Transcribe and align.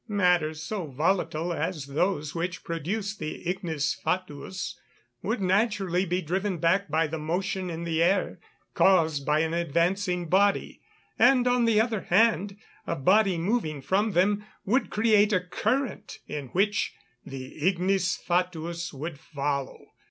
Matters 0.07 0.63
so 0.63 0.87
volatile 0.87 1.53
as 1.53 1.85
those 1.85 2.33
which 2.33 2.63
produce 2.63 3.15
the 3.15 3.47
Ignis 3.47 3.93
Fatuus 3.93 4.79
would 5.21 5.39
naturally 5.39 6.07
be 6.07 6.23
driven 6.23 6.57
back 6.57 6.89
by 6.89 7.05
the 7.05 7.19
motion 7.19 7.69
in 7.69 7.83
the 7.83 8.01
air 8.01 8.39
caused 8.73 9.27
by 9.27 9.41
an 9.41 9.53
advancing 9.53 10.27
body; 10.27 10.81
and, 11.19 11.45
on 11.47 11.65
the 11.65 11.79
other 11.79 12.01
hand, 12.01 12.57
a 12.87 12.95
body 12.95 13.37
moving 13.37 13.79
from 13.79 14.13
them 14.13 14.43
would 14.65 14.89
create 14.89 15.31
a 15.31 15.39
current 15.39 16.17
in 16.25 16.47
which 16.47 16.95
the 17.23 17.67
Ignis 17.67 18.15
Fatuus 18.17 18.91
would 18.91 19.19
follow. 19.19 19.85